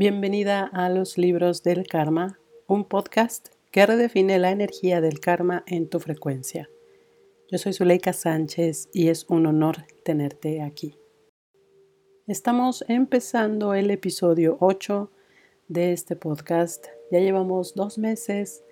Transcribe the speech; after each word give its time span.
Bienvenida 0.00 0.62
a 0.72 0.88
los 0.90 1.18
libros 1.18 1.64
del 1.64 1.88
karma, 1.88 2.38
un 2.68 2.84
podcast 2.84 3.48
que 3.72 3.84
redefine 3.84 4.38
la 4.38 4.52
energía 4.52 5.00
del 5.00 5.18
karma 5.18 5.64
en 5.66 5.88
tu 5.88 5.98
frecuencia. 5.98 6.70
Yo 7.50 7.58
soy 7.58 7.72
Zuleika 7.72 8.12
Sánchez 8.12 8.90
y 8.92 9.08
es 9.08 9.26
un 9.28 9.46
honor 9.46 9.78
tenerte 10.04 10.62
aquí. 10.62 10.96
Estamos 12.28 12.84
empezando 12.86 13.74
el 13.74 13.90
episodio 13.90 14.56
8 14.60 15.10
de 15.66 15.92
este 15.92 16.14
podcast. 16.14 16.86
Ya 17.10 17.18
llevamos 17.18 17.74
dos 17.74 17.98
meses 17.98 18.62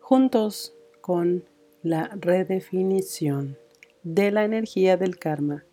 juntos 0.00 0.74
con 1.02 1.44
la 1.82 2.16
redefinición 2.18 3.58
de 4.04 4.30
la 4.30 4.44
energía 4.44 4.96
del 4.96 5.18
karma. 5.18 5.66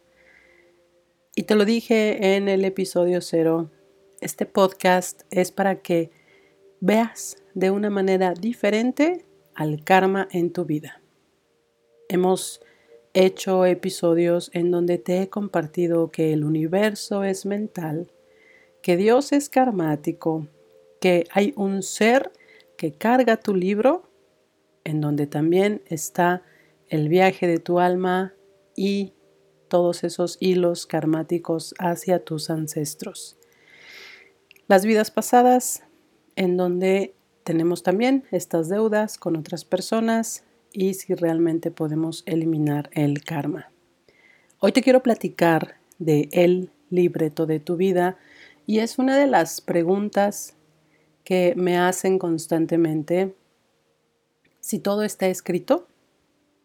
Y 1.36 1.44
te 1.44 1.56
lo 1.56 1.64
dije 1.64 2.36
en 2.36 2.50
el 2.50 2.66
episodio 2.66 3.22
0 3.22 3.72
este 4.22 4.46
podcast 4.46 5.22
es 5.32 5.52
para 5.52 5.82
que 5.82 6.12
veas 6.80 7.38
de 7.54 7.72
una 7.72 7.90
manera 7.90 8.34
diferente 8.34 9.26
al 9.56 9.84
karma 9.84 10.28
en 10.32 10.52
tu 10.52 10.66
vida. 10.66 11.02
Hemos 12.08 12.62
hecho 13.14 13.66
episodios 13.66 14.52
en 14.54 14.72
donde 14.72 14.98
te 14.98 15.22
he 15.22 15.30
compartido 15.30 16.12
que 16.12 16.34
el 16.34 16.44
universo 16.44 17.24
es 17.24 17.46
mental, 17.46 18.12
que 18.82 18.98
Dios 18.98 19.32
es 19.32 19.50
karmático, 19.50 20.48
que 21.02 21.26
hay 21.32 21.54
un 21.56 21.84
ser 21.84 22.32
que 22.78 22.94
carga 22.94 23.38
tu 23.38 23.56
libro, 23.56 24.10
en 24.84 25.02
donde 25.02 25.28
también 25.28 25.82
está 25.88 26.44
el 26.88 27.10
viaje 27.10 27.48
de 27.48 27.60
tu 27.60 27.80
alma 27.80 28.34
y 28.76 29.14
todos 29.68 30.04
esos 30.04 30.38
hilos 30.40 30.88
karmáticos 30.88 31.76
hacia 31.78 32.24
tus 32.24 32.50
ancestros 32.50 33.39
las 34.70 34.86
vidas 34.86 35.10
pasadas, 35.10 35.82
en 36.36 36.56
donde 36.56 37.16
tenemos 37.44 37.82
también 37.82 38.24
estas 38.32 38.70
deudas 38.70 39.18
con 39.18 39.36
otras 39.36 39.66
personas 39.66 40.44
y 40.72 40.94
si 40.94 41.16
realmente 41.16 41.72
podemos 41.72 42.22
eliminar 42.28 42.92
el 42.94 43.24
karma. 43.24 43.72
Hoy 44.60 44.72
te 44.72 44.84
quiero 44.84 45.02
platicar 45.02 45.78
de 45.98 46.30
el 46.32 46.70
libreto 46.92 47.48
de 47.48 47.60
tu 47.60 47.78
vida 47.78 48.18
y 48.68 48.78
es 48.78 49.00
una 49.00 49.18
de 49.18 49.26
las 49.26 49.60
preguntas 49.60 50.54
que 51.24 51.56
me 51.58 51.80
hacen 51.80 52.20
constantemente 52.20 53.34
si 54.60 54.78
todo 54.78 55.02
está 55.02 55.30
escrito, 55.30 55.88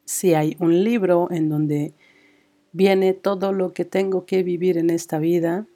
si 0.05 0.35
hay 0.35 0.59
un 0.61 0.85
libro 0.85 1.29
en 1.31 1.49
donde 1.49 1.95
viene 2.73 3.15
todo 3.15 3.53
lo 3.53 3.73
que 3.73 3.87
tengo 3.87 4.27
que 4.27 4.43
vivir 4.43 4.77
en 4.77 4.91
esta 4.91 5.19
vida, 5.19 5.67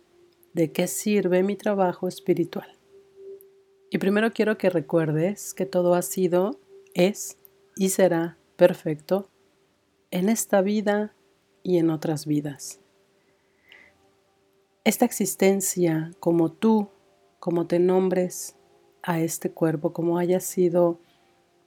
de 0.59 0.73
qué 0.73 0.89
sirve 0.89 1.45
mi 1.45 1.55
trabajo 1.55 2.09
espiritual. 2.09 2.77
Y 3.93 3.99
primero 3.99 4.33
quiero 4.33 4.59
que 4.59 4.71
recuerdes 4.71 5.55
que 5.55 5.67
todo 5.67 5.95
ha 5.95 6.03
sido, 6.03 6.59
es 6.95 7.39
y 7.77 7.91
será 7.91 8.39
perfecto 8.57 9.29
en 10.11 10.29
esta 10.29 10.61
vida 10.61 11.15
y 11.63 11.79
en 11.79 11.91
otras 11.91 12.27
vidas. 12.27 12.81
Esta 14.83 15.05
existencia, 15.05 16.11
como 16.19 16.51
tú, 16.51 16.89
como 17.39 17.69
te 17.69 17.79
nombres 17.79 18.57
a 19.05 19.21
este 19.21 19.53
cuerpo, 19.53 19.93
como 19.93 20.19
haya 20.19 20.41
sido 20.41 20.99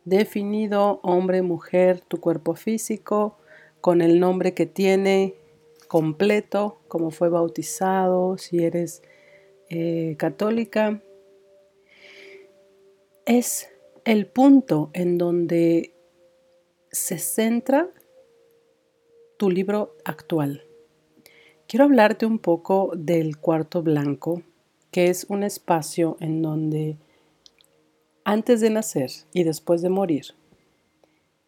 definido 0.03 0.99
hombre, 1.01 1.43
mujer, 1.43 2.01
tu 2.01 2.19
cuerpo 2.19 2.55
físico, 2.55 3.37
con 3.79 4.01
el 4.01 4.19
nombre 4.19 4.53
que 4.53 4.65
tiene, 4.65 5.35
completo, 5.91 6.79
como 6.87 7.11
fue 7.11 7.27
bautizado, 7.27 8.37
si 8.37 8.63
eres 8.63 9.03
eh, 9.69 10.15
católica, 10.17 11.03
es 13.25 13.67
el 14.05 14.25
punto 14.25 14.89
en 14.93 15.17
donde 15.17 15.93
se 16.93 17.17
centra 17.17 17.89
tu 19.35 19.49
libro 19.49 19.97
actual. 20.05 20.63
Quiero 21.67 21.83
hablarte 21.83 22.25
un 22.25 22.39
poco 22.39 22.93
del 22.95 23.35
cuarto 23.35 23.83
blanco, 23.83 24.43
que 24.91 25.07
es 25.07 25.25
un 25.27 25.43
espacio 25.43 26.15
en 26.21 26.41
donde 26.41 26.95
antes 28.23 28.61
de 28.61 28.69
nacer 28.69 29.11
y 29.33 29.43
después 29.43 29.81
de 29.81 29.89
morir, 29.89 30.27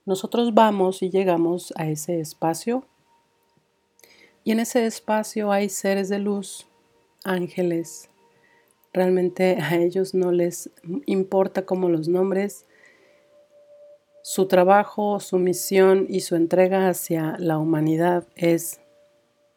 nosotros 0.04 0.54
vamos 0.54 1.02
y 1.02 1.10
llegamos 1.10 1.74
a 1.78 1.88
ese 1.88 2.20
espacio 2.20 2.86
y 4.44 4.52
en 4.52 4.60
ese 4.60 4.86
espacio 4.86 5.52
hay 5.52 5.70
seres 5.70 6.10
de 6.10 6.20
luz, 6.20 6.68
ángeles. 7.24 8.10
Realmente 8.92 9.58
a 9.62 9.76
ellos 9.76 10.14
no 10.14 10.32
les 10.32 10.70
importa 11.06 11.66
cómo 11.66 11.90
los 11.90 12.08
nombres. 12.08 12.66
Su 14.22 14.48
trabajo, 14.48 15.20
su 15.20 15.40
misión 15.40 16.06
y 16.10 16.22
su 16.22 16.36
entrega 16.36 16.90
hacia 16.90 17.36
la 17.40 17.58
humanidad 17.58 18.28
es 18.36 18.80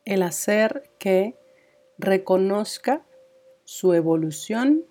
el 0.04 0.22
hacer 0.22 0.88
que 0.98 1.36
reconozca 1.98 3.04
su 3.64 3.92
evolución 3.92 4.84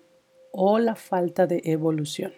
o 0.52 0.78
la 0.78 0.94
falta 0.94 1.46
de 1.46 1.62
evolución. 1.64 2.34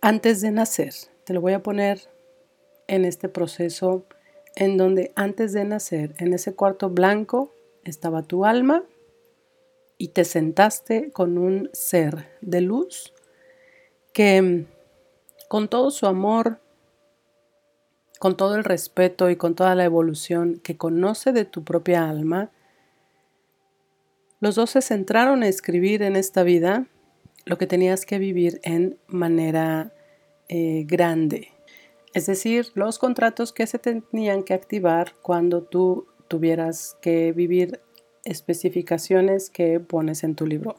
Antes 0.00 0.40
de 0.40 0.50
nacer, 0.50 0.92
te 1.24 1.32
lo 1.32 1.40
voy 1.40 1.54
a 1.54 1.62
poner 1.62 2.00
en 2.86 3.04
este 3.04 3.28
proceso 3.28 4.06
en 4.56 4.76
donde 4.76 5.12
antes 5.14 5.52
de 5.52 5.64
nacer, 5.64 6.14
en 6.18 6.32
ese 6.32 6.54
cuarto 6.54 6.90
blanco, 6.90 7.54
estaba 7.84 8.22
tu 8.22 8.44
alma 8.44 8.82
y 9.98 10.08
te 10.08 10.24
sentaste 10.24 11.12
con 11.12 11.38
un 11.38 11.70
ser 11.72 12.26
de 12.40 12.62
luz 12.62 13.12
que 14.12 14.66
con 15.48 15.68
todo 15.68 15.90
su 15.90 16.06
amor, 16.06 16.58
con 18.18 18.36
todo 18.36 18.56
el 18.56 18.64
respeto 18.64 19.30
y 19.30 19.36
con 19.36 19.54
toda 19.54 19.74
la 19.74 19.84
evolución 19.84 20.58
que 20.64 20.76
conoce 20.76 21.32
de 21.32 21.44
tu 21.44 21.62
propia 21.62 22.08
alma, 22.08 22.50
los 24.40 24.54
dos 24.54 24.70
se 24.70 24.80
centraron 24.80 25.42
a 25.42 25.48
escribir 25.48 26.02
en 26.02 26.16
esta 26.16 26.42
vida 26.42 26.86
lo 27.44 27.58
que 27.58 27.66
tenías 27.66 28.06
que 28.06 28.18
vivir 28.18 28.60
en 28.64 28.98
manera 29.06 29.92
eh, 30.48 30.84
grande, 30.86 31.52
es 32.16 32.24
decir, 32.24 32.72
los 32.72 32.98
contratos 32.98 33.52
que 33.52 33.66
se 33.66 33.78
tenían 33.78 34.42
que 34.42 34.54
activar 34.54 35.12
cuando 35.20 35.62
tú 35.62 36.06
tuvieras 36.28 36.96
que 37.02 37.32
vivir 37.32 37.82
especificaciones 38.24 39.50
que 39.50 39.80
pones 39.80 40.24
en 40.24 40.34
tu 40.34 40.46
libro. 40.46 40.76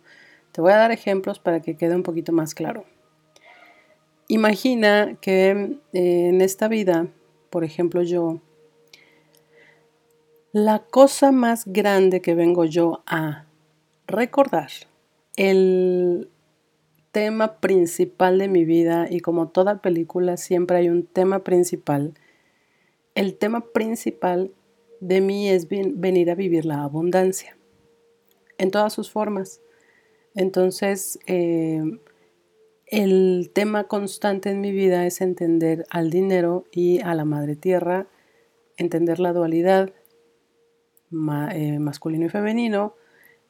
Te 0.52 0.62
voy 0.62 0.72
a 0.72 0.78
dar 0.78 0.92
ejemplos 0.92 1.38
para 1.38 1.62
que 1.62 1.78
quede 1.78 1.96
un 1.96 2.02
poquito 2.02 2.32
más 2.32 2.56
claro. 2.56 2.86
Imagina 4.28 5.20
que 5.22 5.78
eh, 5.94 6.30
en 6.30 6.42
esta 6.42 6.68
vida, 6.68 7.06
por 7.52 7.64
ejemplo 7.64 8.02
yo, 8.02 8.42
la 10.54 10.80
cosa 10.80 11.32
más 11.32 11.66
grande 11.68 12.20
que 12.20 12.34
vengo 12.34 12.66
yo 12.66 13.04
a 13.06 13.46
recordar, 14.08 14.72
el 15.36 16.32
tema 17.12 17.60
principal 17.60 18.38
de 18.38 18.48
mi 18.48 18.66
vida 18.66 19.08
y 19.10 19.20
como 19.20 19.50
toda 19.50 19.82
película 19.82 20.38
siempre 20.38 20.78
hay 20.78 20.90
un 20.90 21.06
tema 21.06 21.44
principal. 21.44 22.14
El 23.16 23.36
tema 23.36 23.62
principal 23.62 24.52
de 25.00 25.22
mí 25.22 25.50
es 25.50 25.68
venir 25.70 26.32
a 26.32 26.36
vivir 26.36 26.66
la 26.66 26.84
abundancia 26.84 27.58
en 28.58 28.72
todas 28.72 28.94
sus 28.94 29.12
formas. 29.12 29.62
Entonces, 30.36 31.20
eh, 31.28 31.82
el 32.86 33.52
tema 33.54 33.86
constante 33.86 34.50
en 34.50 34.62
mi 34.62 34.72
vida 34.72 35.06
es 35.06 35.22
entender 35.22 35.86
al 35.90 36.10
dinero 36.10 36.66
y 36.72 37.02
a 37.02 37.16
la 37.16 37.26
madre 37.26 37.56
tierra, 37.56 38.08
entender 38.78 39.20
la 39.20 39.34
dualidad 39.34 39.92
eh, 41.52 41.80
masculino 41.80 42.28
y 42.28 42.30
femenino, 42.30 42.96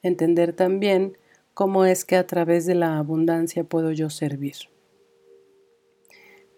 entender 0.02 0.52
también 0.54 1.18
cómo 1.58 1.84
es 1.84 2.04
que 2.04 2.14
a 2.14 2.24
través 2.24 2.66
de 2.66 2.76
la 2.76 2.98
abundancia 2.98 3.64
puedo 3.64 3.90
yo 3.90 4.10
servir. 4.10 4.54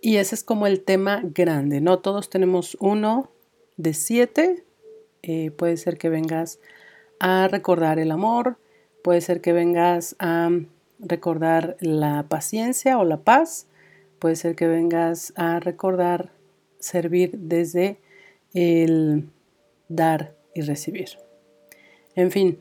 Y 0.03 0.17
ese 0.17 0.35
es 0.35 0.45
como 0.45 0.67
el 0.67 0.83
tema 0.83 1.23
grande, 1.25 1.81
¿no? 1.81 2.01
Todos 2.01 2.29
tenemos 2.29 2.77
uno 2.81 3.31
de 3.79 3.95
siete. 3.95 4.63
Eh, 5.23 5.53
puede 5.53 5.79
ser 5.79 5.97
que 5.97 6.11
vengas 6.11 6.61
a 7.19 7.49
recordar 7.49 7.99
el 7.99 8.11
amor, 8.11 8.59
puede 9.03 9.23
ser 9.23 9.41
que 9.41 9.55
vengas 9.55 10.17
a 10.19 10.51
recordar 10.99 11.79
la 11.81 12.27
paciencia 12.29 12.99
o 12.99 13.05
la 13.07 13.23
paz, 13.23 13.69
puede 14.19 14.37
ser 14.37 14.55
que 14.55 14.67
vengas 14.67 15.33
a 15.35 15.61
recordar 15.61 16.31
servir 16.79 17.39
desde 17.39 17.97
el 18.53 19.31
dar 19.89 20.37
y 20.55 20.61
recibir. 20.61 21.09
En 22.15 22.31
fin, 22.31 22.61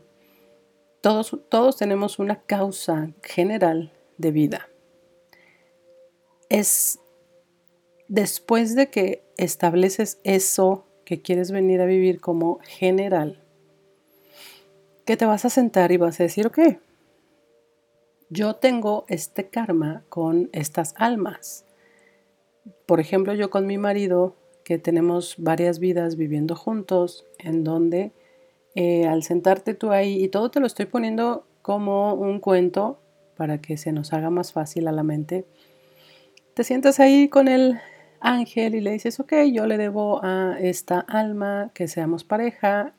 todos, 1.02 1.38
todos 1.50 1.78
tenemos 1.78 2.20
una 2.20 2.42
causa 2.42 3.12
general 3.24 3.94
de 4.18 4.32
vida. 4.32 4.70
Es 6.50 7.00
después 8.08 8.76
de 8.76 8.90
que 8.90 9.24
estableces 9.38 10.20
eso 10.24 10.86
que 11.06 11.22
quieres 11.22 11.52
venir 11.52 11.82
a 11.82 11.86
vivir 11.86 12.20
como 12.20 12.60
general, 12.64 13.44
que 15.06 15.18
te 15.18 15.26
vas 15.26 15.46
a 15.46 15.50
sentar 15.50 15.92
y 15.92 15.98
vas 15.98 16.20
a 16.20 16.24
decir, 16.24 16.48
ok, 16.48 16.60
yo 18.30 18.56
tengo 18.56 19.06
este 19.08 19.50
karma 19.50 20.04
con 20.10 20.50
estas 20.54 20.94
almas. 20.98 21.66
Por 22.86 23.00
ejemplo, 23.00 23.34
yo 23.34 23.50
con 23.50 23.66
mi 23.66 23.78
marido, 23.78 24.36
que 24.64 24.78
tenemos 24.78 25.36
varias 25.40 25.80
vidas 25.80 26.16
viviendo 26.16 26.56
juntos, 26.56 27.26
en 27.40 27.64
donde 27.64 28.12
eh, 28.76 29.08
al 29.08 29.24
sentarte 29.24 29.74
tú 29.74 29.92
ahí, 29.92 30.24
y 30.24 30.28
todo 30.30 30.52
te 30.52 30.60
lo 30.60 30.68
estoy 30.68 30.86
poniendo 30.86 31.46
como 31.62 32.14
un 32.14 32.40
cuento 32.40 33.00
para 33.36 33.60
que 33.60 33.78
se 33.78 33.92
nos 33.92 34.14
haga 34.14 34.30
más 34.30 34.52
fácil 34.52 34.88
a 34.88 34.92
la 34.92 35.04
mente, 35.04 35.46
te 36.54 36.64
sientas 36.64 37.00
ahí 37.00 37.30
con 37.30 37.48
el 37.48 37.80
ángel 38.20 38.76
y 38.76 38.82
le 38.82 38.92
dices, 38.92 39.20
ok, 39.20 39.34
yo 39.52 39.66
le 39.66 39.78
debo 39.78 40.24
a 40.24 40.58
esta 40.60 41.00
alma 41.00 41.72
que 41.74 41.88
seamos 41.88 42.24
pareja, 42.24 42.94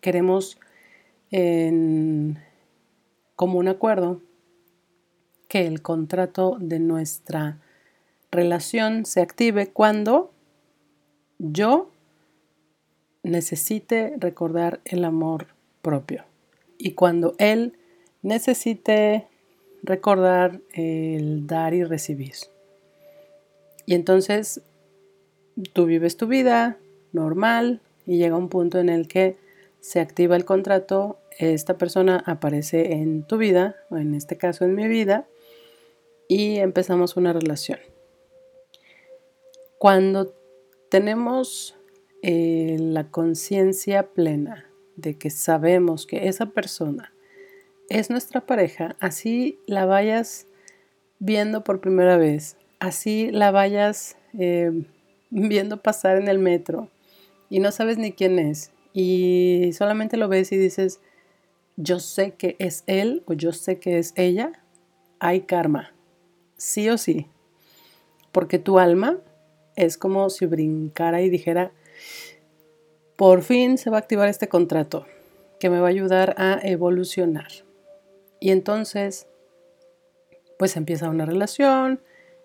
queremos 0.00 0.58
en 1.30 2.38
común 3.36 3.68
acuerdo 3.68 4.22
que 5.48 5.66
el 5.66 5.82
contrato 5.82 6.56
de 6.60 6.80
nuestra 6.80 7.60
relación 8.30 9.04
se 9.04 9.20
active 9.20 9.68
cuando 9.68 10.32
yo 11.38 11.90
necesite 13.30 14.14
recordar 14.18 14.80
el 14.84 15.04
amor 15.04 15.48
propio 15.82 16.24
y 16.78 16.92
cuando 16.92 17.34
él 17.38 17.78
necesite 18.22 19.26
recordar 19.82 20.60
el 20.72 21.46
dar 21.46 21.74
y 21.74 21.84
recibir. 21.84 22.34
Y 23.86 23.94
entonces 23.94 24.62
tú 25.72 25.86
vives 25.86 26.16
tu 26.16 26.26
vida 26.26 26.76
normal 27.12 27.80
y 28.04 28.18
llega 28.18 28.36
un 28.36 28.48
punto 28.48 28.78
en 28.78 28.88
el 28.88 29.08
que 29.08 29.36
se 29.80 30.00
activa 30.00 30.34
el 30.34 30.44
contrato, 30.44 31.18
esta 31.38 31.78
persona 31.78 32.22
aparece 32.26 32.94
en 32.94 33.22
tu 33.22 33.36
vida, 33.36 33.76
o 33.90 33.96
en 33.98 34.14
este 34.14 34.36
caso 34.36 34.64
en 34.64 34.74
mi 34.74 34.88
vida, 34.88 35.28
y 36.28 36.56
empezamos 36.56 37.16
una 37.16 37.32
relación. 37.32 37.78
Cuando 39.78 40.34
tenemos 40.88 41.75
eh, 42.28 42.76
la 42.80 43.08
conciencia 43.08 44.08
plena 44.08 44.66
de 44.96 45.16
que 45.16 45.30
sabemos 45.30 46.08
que 46.08 46.26
esa 46.26 46.46
persona 46.46 47.12
es 47.88 48.10
nuestra 48.10 48.44
pareja, 48.46 48.96
así 48.98 49.60
la 49.68 49.86
vayas 49.86 50.48
viendo 51.20 51.62
por 51.62 51.80
primera 51.80 52.16
vez, 52.16 52.56
así 52.80 53.30
la 53.30 53.52
vayas 53.52 54.16
eh, 54.36 54.72
viendo 55.30 55.80
pasar 55.80 56.16
en 56.16 56.26
el 56.26 56.40
metro 56.40 56.90
y 57.48 57.60
no 57.60 57.70
sabes 57.70 57.96
ni 57.96 58.10
quién 58.10 58.40
es 58.40 58.72
y 58.92 59.70
solamente 59.74 60.16
lo 60.16 60.26
ves 60.26 60.50
y 60.50 60.56
dices, 60.56 60.98
yo 61.76 62.00
sé 62.00 62.32
que 62.32 62.56
es 62.58 62.82
él 62.88 63.22
o 63.26 63.34
yo 63.34 63.52
sé 63.52 63.78
que 63.78 63.98
es 63.98 64.12
ella, 64.16 64.50
hay 65.20 65.42
karma, 65.42 65.94
sí 66.56 66.88
o 66.88 66.98
sí, 66.98 67.28
porque 68.32 68.58
tu 68.58 68.80
alma 68.80 69.16
es 69.76 69.96
como 69.96 70.28
si 70.28 70.46
brincara 70.46 71.22
y 71.22 71.30
dijera, 71.30 71.70
por 73.16 73.42
fin 73.42 73.78
se 73.78 73.90
va 73.90 73.96
a 73.96 74.00
activar 74.00 74.28
este 74.28 74.48
contrato 74.48 75.06
que 75.58 75.70
me 75.70 75.80
va 75.80 75.86
a 75.86 75.90
ayudar 75.90 76.34
a 76.38 76.60
evolucionar. 76.62 77.48
Y 78.40 78.50
entonces, 78.50 79.26
pues 80.58 80.76
empieza 80.76 81.08
una 81.08 81.24
relación, 81.24 82.00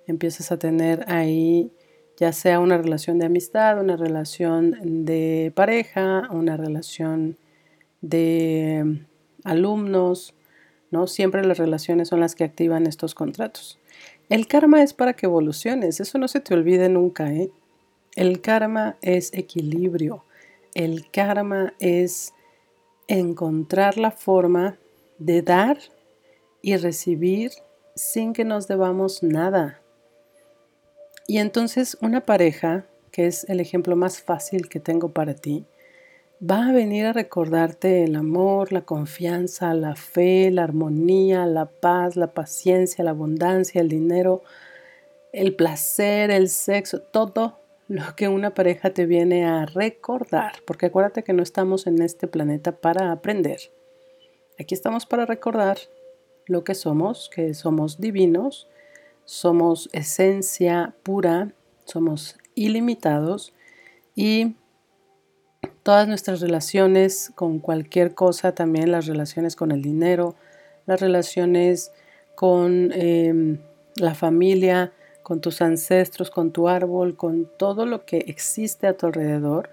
empiezas 0.07 0.51
a 0.51 0.57
tener 0.57 1.05
ahí 1.07 1.71
ya 2.17 2.33
sea 2.33 2.59
una 2.59 2.77
relación 2.77 3.17
de 3.17 3.25
amistad, 3.25 3.79
una 3.79 3.97
relación 3.97 5.05
de 5.05 5.51
pareja, 5.55 6.29
una 6.29 6.55
relación 6.55 7.35
de 8.01 9.01
alumnos, 9.43 10.35
¿no? 10.91 11.07
Siempre 11.07 11.43
las 11.43 11.57
relaciones 11.57 12.09
son 12.09 12.19
las 12.19 12.35
que 12.35 12.43
activan 12.43 12.85
estos 12.85 13.15
contratos. 13.15 13.79
El 14.29 14.47
karma 14.47 14.83
es 14.83 14.93
para 14.93 15.13
que 15.13 15.25
evoluciones, 15.25 15.99
eso 15.99 16.19
no 16.19 16.27
se 16.27 16.41
te 16.41 16.53
olvide 16.53 16.89
nunca, 16.89 17.33
¿eh? 17.33 17.49
El 18.15 18.39
karma 18.41 18.97
es 19.01 19.33
equilibrio, 19.33 20.23
el 20.73 21.09
karma 21.11 21.73
es 21.79 22.33
encontrar 23.07 23.97
la 23.97 24.11
forma 24.11 24.77
de 25.19 25.41
dar 25.41 25.77
y 26.61 26.77
recibir 26.77 27.51
sin 27.95 28.33
que 28.33 28.45
nos 28.45 28.67
debamos 28.67 29.23
nada. 29.23 29.81
Y 31.27 31.37
entonces 31.37 31.97
una 32.01 32.21
pareja, 32.21 32.85
que 33.11 33.27
es 33.27 33.47
el 33.49 33.59
ejemplo 33.59 33.95
más 33.95 34.21
fácil 34.21 34.69
que 34.69 34.79
tengo 34.79 35.09
para 35.09 35.33
ti, 35.33 35.65
va 36.41 36.67
a 36.67 36.71
venir 36.71 37.05
a 37.05 37.13
recordarte 37.13 38.03
el 38.03 38.15
amor, 38.15 38.71
la 38.71 38.81
confianza, 38.81 39.73
la 39.73 39.95
fe, 39.95 40.49
la 40.49 40.63
armonía, 40.63 41.45
la 41.45 41.67
paz, 41.67 42.15
la 42.15 42.33
paciencia, 42.33 43.03
la 43.03 43.11
abundancia, 43.11 43.81
el 43.81 43.89
dinero, 43.89 44.41
el 45.33 45.55
placer, 45.55 46.31
el 46.31 46.49
sexo, 46.49 47.01
todo 47.01 47.60
lo 47.91 48.15
que 48.15 48.29
una 48.29 48.53
pareja 48.53 48.91
te 48.91 49.05
viene 49.05 49.45
a 49.45 49.65
recordar, 49.65 50.53
porque 50.65 50.85
acuérdate 50.85 51.25
que 51.25 51.33
no 51.33 51.43
estamos 51.43 51.87
en 51.87 52.01
este 52.01 52.25
planeta 52.25 52.71
para 52.71 53.11
aprender. 53.11 53.59
Aquí 54.57 54.73
estamos 54.73 55.05
para 55.05 55.25
recordar 55.25 55.77
lo 56.45 56.63
que 56.63 56.73
somos, 56.73 57.29
que 57.29 57.53
somos 57.53 57.99
divinos, 57.99 58.69
somos 59.25 59.89
esencia 59.91 60.95
pura, 61.03 61.53
somos 61.83 62.37
ilimitados 62.55 63.53
y 64.15 64.55
todas 65.83 66.07
nuestras 66.07 66.39
relaciones 66.39 67.33
con 67.35 67.59
cualquier 67.59 68.15
cosa, 68.15 68.55
también 68.55 68.93
las 68.93 69.05
relaciones 69.05 69.57
con 69.57 69.69
el 69.73 69.81
dinero, 69.81 70.35
las 70.85 71.01
relaciones 71.01 71.91
con 72.35 72.93
em, 72.93 73.57
la 73.97 74.15
familia, 74.15 74.93
con 75.23 75.41
tus 75.41 75.61
ancestros, 75.61 76.29
con 76.29 76.51
tu 76.51 76.67
árbol, 76.67 77.15
con 77.15 77.49
todo 77.57 77.85
lo 77.85 78.05
que 78.05 78.17
existe 78.27 78.87
a 78.87 78.97
tu 78.97 79.07
alrededor, 79.07 79.69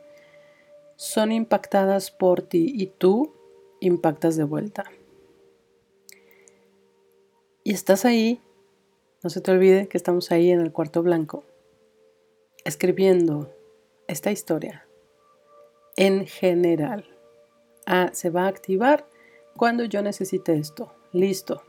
son 0.97 1.33
impactadas 1.33 2.11
por 2.11 2.43
ti 2.43 2.73
y 2.75 2.87
tú 2.87 3.33
impactas 3.81 4.37
de 4.37 4.45
vuelta. 4.45 4.85
Y 7.65 7.73
estás 7.73 8.05
ahí 8.05 8.41
no 9.23 9.31
se 9.31 9.41
te 9.41 9.51
olvide 9.51 9.89
que 9.89 9.97
estamos 9.97 10.31
ahí 10.31 10.53
en 10.53 10.61
el 10.61 10.71
cuarto 10.71 11.03
blanco, 11.03 11.43
escribiendo 12.65 13.53
esta 14.07 14.31
historia 14.31 14.87
en 15.97 16.27
general. 16.27 17.05
Ah, 17.85 18.11
se 18.13 18.31
va 18.31 18.45
a 18.45 18.49
activar 18.49 19.07
cuando 19.57 19.85
yo 19.85 20.03
necesite 20.03 20.55
esto. 20.55 20.95
Listo. 21.13 21.63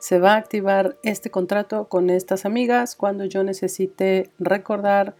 Se 0.00 0.18
va 0.18 0.32
a 0.32 0.36
activar 0.38 0.98
este 1.02 1.30
contrato 1.30 1.88
con 1.88 2.08
estas 2.08 2.46
amigas 2.46 2.96
cuando 2.96 3.26
yo 3.26 3.44
necesite 3.44 4.30
recordar 4.38 5.14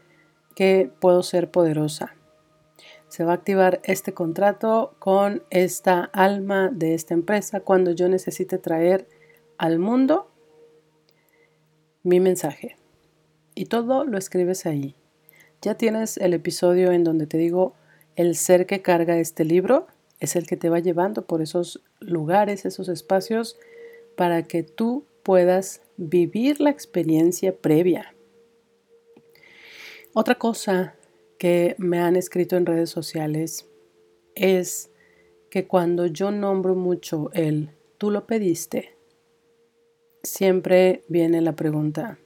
que 0.54 0.90
puedo 1.00 1.22
ser 1.22 1.50
poderosa. 1.50 2.16
Se 3.08 3.24
va 3.24 3.32
a 3.32 3.34
activar 3.34 3.80
este 3.84 4.14
contrato 4.14 4.94
con 4.98 5.42
esta 5.50 6.04
alma 6.14 6.70
de 6.72 6.94
esta 6.94 7.12
empresa 7.12 7.60
cuando 7.60 7.90
yo 7.90 8.08
necesite 8.08 8.56
traer 8.56 9.06
al 9.58 9.78
mundo 9.78 10.30
mi 12.02 12.18
mensaje. 12.18 12.76
Y 13.54 13.66
todo 13.66 14.04
lo 14.04 14.16
escribes 14.16 14.64
ahí. 14.64 14.96
Ya 15.60 15.74
tienes 15.74 16.16
el 16.16 16.32
episodio 16.32 16.92
en 16.92 17.04
donde 17.04 17.26
te 17.26 17.36
digo, 17.36 17.74
el 18.16 18.34
ser 18.34 18.64
que 18.64 18.80
carga 18.80 19.18
este 19.18 19.44
libro 19.44 19.88
es 20.20 20.36
el 20.36 20.46
que 20.46 20.56
te 20.56 20.70
va 20.70 20.78
llevando 20.78 21.26
por 21.26 21.42
esos 21.42 21.82
lugares, 22.00 22.64
esos 22.64 22.88
espacios, 22.88 23.58
para 24.20 24.42
que 24.42 24.62
tú 24.62 25.06
puedas 25.22 25.80
vivir 25.96 26.60
la 26.60 26.68
experiencia 26.68 27.56
previa. 27.56 28.14
Otra 30.12 30.34
cosa 30.34 30.94
que 31.38 31.74
me 31.78 32.00
han 32.00 32.16
escrito 32.16 32.58
en 32.58 32.66
redes 32.66 32.90
sociales 32.90 33.66
es 34.34 34.90
que 35.48 35.66
cuando 35.66 36.04
yo 36.04 36.32
nombro 36.32 36.74
mucho 36.74 37.30
el 37.32 37.70
tú 37.96 38.10
lo 38.10 38.26
pediste, 38.26 38.94
siempre 40.22 41.02
viene 41.08 41.40
la 41.40 41.56
pregunta, 41.56 42.18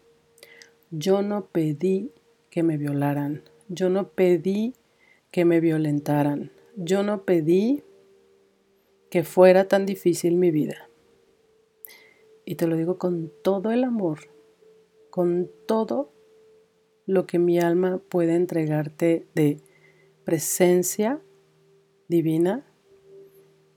yo 0.90 1.22
no 1.22 1.46
pedí 1.46 2.10
que 2.50 2.64
me 2.64 2.76
violaran, 2.76 3.44
yo 3.68 3.88
no 3.88 4.08
pedí 4.08 4.74
que 5.30 5.44
me 5.44 5.60
violentaran, 5.60 6.50
yo 6.74 7.04
no 7.04 7.22
pedí 7.24 7.84
que 9.10 9.22
fuera 9.22 9.68
tan 9.68 9.86
difícil 9.86 10.34
mi 10.34 10.50
vida. 10.50 10.88
Y 12.44 12.56
te 12.56 12.66
lo 12.66 12.76
digo 12.76 12.98
con 12.98 13.32
todo 13.42 13.70
el 13.70 13.84
amor, 13.84 14.20
con 15.10 15.50
todo 15.66 16.12
lo 17.06 17.26
que 17.26 17.38
mi 17.38 17.58
alma 17.58 18.00
puede 18.08 18.34
entregarte 18.34 19.26
de 19.34 19.60
presencia 20.24 21.20
divina, 22.08 22.66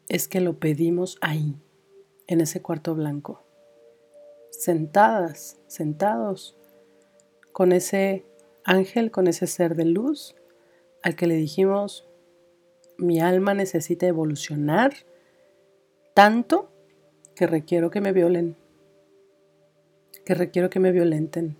es 0.09 0.27
que 0.27 0.39
lo 0.39 0.59
pedimos 0.59 1.17
ahí, 1.21 1.55
en 2.27 2.41
ese 2.41 2.61
cuarto 2.61 2.95
blanco 2.95 3.47
sentadas, 4.57 5.59
sentados, 5.67 6.57
con 7.51 7.71
ese 7.71 8.25
ángel, 8.63 9.11
con 9.11 9.27
ese 9.27 9.45
ser 9.45 9.75
de 9.75 9.85
luz, 9.85 10.35
al 11.03 11.15
que 11.15 11.27
le 11.27 11.35
dijimos, 11.35 12.09
mi 12.97 13.19
alma 13.19 13.53
necesita 13.53 14.07
evolucionar 14.07 14.93
tanto 16.15 16.71
que 17.37 17.45
requiero 17.45 17.91
que 17.91 18.01
me 18.01 18.13
violen, 18.13 18.55
que 20.25 20.33
requiero 20.33 20.71
que 20.71 20.79
me 20.79 20.91
violenten, 20.91 21.55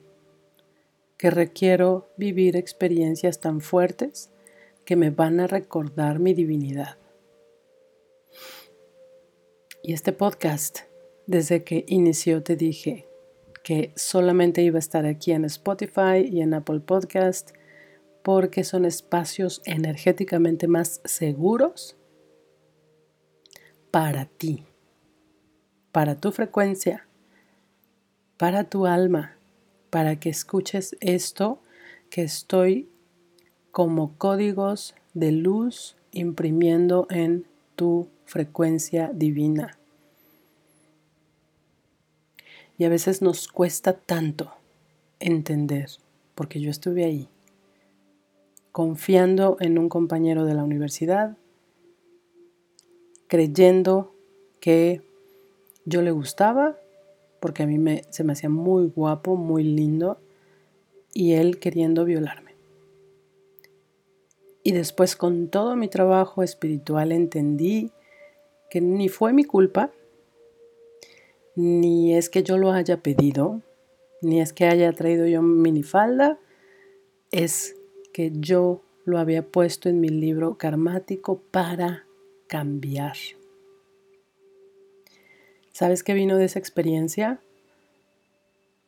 que 1.18 1.30
requiero 1.30 2.10
vivir 2.18 2.56
experiencias 2.56 3.40
tan 3.40 3.62
fuertes 3.62 4.32
que 4.86 4.96
me 4.96 5.12
van 5.12 5.40
a 5.40 5.46
recordar 5.46 6.18
mi 6.18 6.34
divinidad. 6.34 6.98
Y 9.84 9.94
este 9.94 10.14
podcast, 10.14 10.80
desde 11.28 11.64
que 11.64 11.86
inició, 11.88 12.42
te 12.42 12.56
dije 12.56 13.08
que 13.64 13.94
solamente 13.96 14.64
iba 14.64 14.78
a 14.78 14.80
estar 14.80 15.06
aquí 15.06 15.32
en 15.32 15.46
Spotify 15.46 16.28
y 16.28 16.42
en 16.42 16.56
Apple 16.56 16.80
Podcast 16.80 17.52
porque 18.24 18.64
son 18.64 18.84
espacios 18.84 19.62
energéticamente 19.66 20.68
más 20.68 21.02
seguros 21.06 21.96
para 23.92 24.26
ti, 24.26 24.66
para 25.98 26.14
tu 26.14 26.32
frecuencia, 26.32 27.08
para 28.38 28.66
tu 28.66 28.86
alma, 28.86 29.36
para 29.90 30.20
que 30.20 30.30
escuches 30.30 30.96
esto 31.00 31.60
que 32.12 32.22
estoy 32.22 32.88
como 33.72 34.16
códigos 34.20 34.94
de 35.16 35.32
luz 35.32 35.96
imprimiendo 36.12 37.08
en 37.10 37.48
tu 37.76 38.10
frecuencia 38.26 39.10
divina. 39.12 39.80
Y 42.78 42.84
a 42.84 42.90
veces 42.90 43.24
nos 43.24 43.48
cuesta 43.48 43.94
tanto 43.94 44.52
entender, 45.20 45.90
porque 46.36 46.62
yo 46.62 46.70
estuve 46.70 47.06
ahí 47.06 47.28
confiando 48.72 49.58
en 49.60 49.80
un 49.80 49.90
compañero 49.90 50.46
de 50.46 50.54
la 50.54 50.64
universidad, 50.64 51.36
creyendo 53.28 54.14
que 54.60 55.02
yo 55.88 56.02
le 56.02 56.12
gustaba, 56.12 56.78
porque 57.40 57.64
a 57.64 57.66
mí 57.66 57.78
me, 57.78 58.04
se 58.10 58.26
me 58.26 58.34
hacía 58.34 58.50
muy 58.50 58.88
guapo, 58.88 59.38
muy 59.38 59.64
lindo, 59.64 60.20
y 61.14 61.34
él 61.34 61.60
queriendo 61.60 62.04
violarme. 62.04 62.56
Y 64.64 64.74
después 64.74 65.16
con 65.16 65.48
todo 65.48 65.78
mi 65.78 65.88
trabajo 65.88 66.44
espiritual 66.44 67.14
entendí 67.14 67.92
que 68.70 68.82
ni 68.82 69.08
fue 69.08 69.32
mi 69.32 69.46
culpa, 69.46 69.94
ni 71.56 72.14
es 72.16 72.30
que 72.30 72.44
yo 72.44 72.58
lo 72.58 72.74
haya 72.74 73.02
pedido, 73.02 73.62
ni 74.22 74.42
es 74.42 74.52
que 74.52 74.66
haya 74.66 74.92
traído 74.92 75.26
yo 75.26 75.42
minifalda, 75.42 76.38
es 77.32 77.78
que 78.12 78.34
yo 78.34 78.82
lo 79.06 79.20
había 79.20 79.42
puesto 79.42 79.88
en 79.88 80.02
mi 80.02 80.10
libro 80.10 80.58
karmático 80.58 81.42
para 81.50 82.06
cambiar. 82.48 83.16
¿Sabes 85.78 86.04
qué 86.04 86.16
vino 86.16 86.38
de 86.38 86.46
esa 86.46 86.58
experiencia? 86.58 87.40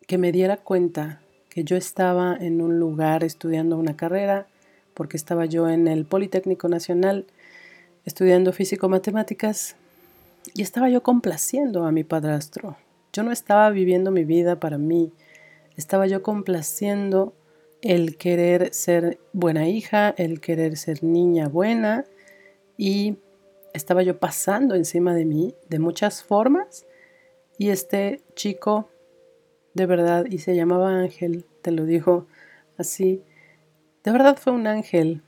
Que 0.08 0.18
me 0.18 0.32
diera 0.32 0.58
cuenta 0.58 1.22
que 1.48 1.64
yo 1.64 1.78
estaba 1.78 2.36
en 2.36 2.62
un 2.62 2.80
lugar 2.80 3.24
estudiando 3.24 3.78
una 3.78 3.96
carrera, 3.96 4.48
porque 4.96 5.16
estaba 5.16 5.46
yo 5.46 5.70
en 5.70 5.88
el 5.88 6.06
Politécnico 6.06 6.68
Nacional 6.68 7.28
estudiando 8.06 8.54
físico-matemáticas 8.54 9.76
y 10.56 10.64
estaba 10.64 10.90
yo 10.90 11.04
complaciendo 11.04 11.86
a 11.86 11.92
mi 11.92 12.04
padrastro. 12.04 12.76
Yo 13.14 13.22
no 13.22 13.32
estaba 13.32 13.70
viviendo 13.70 14.10
mi 14.10 14.24
vida 14.24 14.60
para 14.60 14.80
mí, 14.80 15.12
estaba 15.78 16.08
yo 16.08 16.24
complaciendo 16.24 17.36
el 17.84 18.18
querer 18.18 18.74
ser 18.74 19.20
buena 19.32 19.70
hija, 19.70 20.16
el 20.18 20.42
querer 20.42 20.76
ser 20.76 21.04
niña 21.04 21.50
buena 21.50 22.06
y 22.80 23.18
estaba 23.74 24.04
yo 24.04 24.20
pasando 24.20 24.76
encima 24.76 25.14
de 25.14 25.26
mí 25.26 25.56
de 25.70 25.80
muchas 25.80 26.24
formas 26.24 26.86
y 27.58 27.70
este 27.70 28.22
chico 28.36 28.90
de 29.74 29.86
verdad 29.86 30.26
y 30.30 30.40
se 30.40 30.56
llamaba 30.56 31.00
Ángel, 31.00 31.46
te 31.62 31.72
lo 31.72 31.86
dijo 31.86 32.28
así, 32.78 33.24
de 34.04 34.12
verdad 34.12 34.38
fue 34.38 34.54
un 34.54 34.68
ángel 34.68 35.22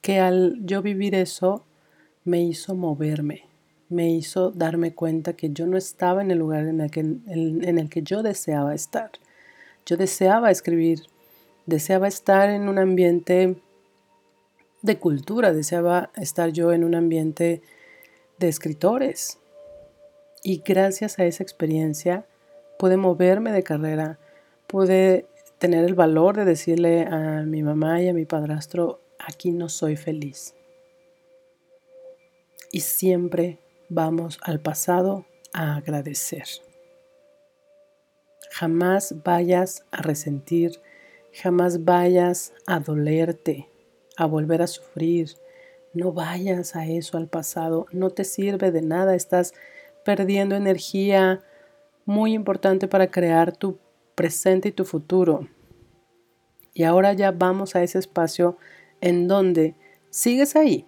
que 0.00 0.20
al 0.20 0.58
yo 0.64 0.82
vivir 0.82 1.14
eso 1.14 1.64
me 2.24 2.42
hizo 2.42 2.74
moverme, 2.74 3.44
me 3.88 4.10
hizo 4.10 4.50
darme 4.50 4.94
cuenta 4.94 5.34
que 5.34 5.50
yo 5.50 5.66
no 5.66 5.76
estaba 5.76 6.22
en 6.22 6.30
el 6.30 6.38
lugar 6.38 6.66
en 6.66 6.80
el 6.80 6.90
que, 6.90 7.00
en 7.00 7.78
el 7.78 7.88
que 7.88 8.02
yo 8.02 8.22
deseaba 8.22 8.74
estar. 8.74 9.10
Yo 9.84 9.96
deseaba 9.96 10.50
escribir 10.50 11.00
deseaba 11.66 12.08
estar 12.08 12.50
en 12.50 12.68
un 12.68 12.78
ambiente 12.78 13.56
de 14.82 14.98
cultura, 14.98 15.52
deseaba 15.52 16.10
estar 16.16 16.50
yo 16.50 16.72
en 16.72 16.84
un 16.84 16.94
ambiente 16.94 17.62
de 18.38 18.48
escritores. 18.48 19.38
Y 20.42 20.62
gracias 20.64 21.18
a 21.18 21.24
esa 21.24 21.42
experiencia 21.42 22.26
pude 22.78 22.96
moverme 22.96 23.52
de 23.52 23.62
carrera, 23.62 24.18
pude 24.66 25.26
tener 25.58 25.84
el 25.84 25.94
valor 25.94 26.36
de 26.36 26.44
decirle 26.44 27.02
a 27.02 27.42
mi 27.42 27.62
mamá 27.62 28.02
y 28.02 28.08
a 28.08 28.14
mi 28.14 28.24
padrastro, 28.24 29.00
aquí 29.18 29.52
no 29.52 29.68
soy 29.68 29.96
feliz. 29.96 30.54
Y 32.72 32.80
siempre 32.80 33.58
vamos 33.88 34.38
al 34.42 34.60
pasado 34.60 35.26
a 35.52 35.76
agradecer. 35.76 36.44
Jamás 38.50 39.14
vayas 39.22 39.84
a 39.92 40.02
resentir 40.02 40.80
Jamás 41.34 41.86
vayas 41.86 42.52
a 42.66 42.78
dolerte, 42.78 43.70
a 44.16 44.26
volver 44.26 44.62
a 44.62 44.66
sufrir. 44.66 45.30
No 45.94 46.12
vayas 46.12 46.76
a 46.76 46.86
eso 46.86 47.16
al 47.16 47.28
pasado. 47.28 47.86
No 47.92 48.10
te 48.10 48.24
sirve 48.24 48.70
de 48.70 48.82
nada. 48.82 49.14
Estás 49.14 49.54
perdiendo 50.04 50.56
energía 50.56 51.42
muy 52.04 52.34
importante 52.34 52.88
para 52.88 53.10
crear 53.10 53.56
tu 53.56 53.78
presente 54.14 54.68
y 54.68 54.72
tu 54.72 54.84
futuro. 54.84 55.48
Y 56.74 56.84
ahora 56.84 57.12
ya 57.12 57.30
vamos 57.30 57.76
a 57.76 57.82
ese 57.82 57.98
espacio 57.98 58.56
en 59.00 59.28
donde 59.28 59.74
sigues 60.10 60.56
ahí, 60.56 60.86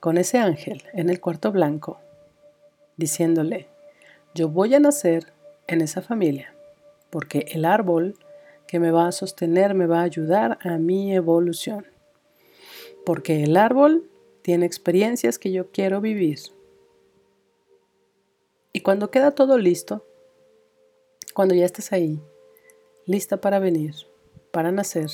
con 0.00 0.18
ese 0.18 0.38
ángel 0.38 0.82
en 0.94 1.10
el 1.10 1.20
cuarto 1.20 1.52
blanco, 1.52 2.00
diciéndole, 2.96 3.68
yo 4.34 4.48
voy 4.48 4.74
a 4.74 4.80
nacer 4.80 5.32
en 5.68 5.80
esa 5.80 6.02
familia, 6.02 6.54
porque 7.10 7.46
el 7.52 7.64
árbol 7.64 8.16
que 8.72 8.80
me 8.80 8.90
va 8.90 9.06
a 9.06 9.12
sostener, 9.12 9.74
me 9.74 9.84
va 9.84 10.00
a 10.00 10.04
ayudar 10.04 10.58
a 10.62 10.78
mi 10.78 11.14
evolución. 11.14 11.86
Porque 13.04 13.42
el 13.42 13.58
árbol 13.58 14.10
tiene 14.40 14.64
experiencias 14.64 15.38
que 15.38 15.52
yo 15.52 15.70
quiero 15.70 16.00
vivir. 16.00 16.38
Y 18.72 18.80
cuando 18.80 19.10
queda 19.10 19.32
todo 19.32 19.58
listo, 19.58 20.06
cuando 21.34 21.54
ya 21.54 21.66
estés 21.66 21.92
ahí, 21.92 22.18
lista 23.04 23.42
para 23.42 23.58
venir, 23.58 23.94
para 24.52 24.72
nacer, 24.72 25.10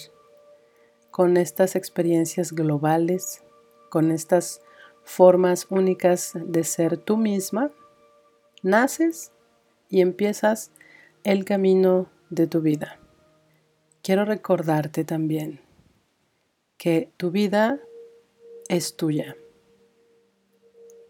con 1.11 1.37
estas 1.37 1.75
experiencias 1.75 2.53
globales, 2.53 3.43
con 3.91 4.12
estas 4.12 4.62
formas 5.03 5.67
únicas 5.69 6.31
de 6.37 6.62
ser 6.62 6.97
tú 6.97 7.17
misma, 7.17 7.73
naces 8.62 9.33
y 9.88 10.00
empiezas 10.00 10.71
el 11.25 11.45
camino 11.45 12.09
de 12.31 12.47
tu 12.47 12.61
vida 12.61 13.00
quiero 14.09 14.25
recordarte 14.25 15.05
también 15.05 15.61
que 16.79 17.11
tu 17.19 17.31
vida 17.31 17.79
es 18.71 18.97
tuya, 18.97 19.37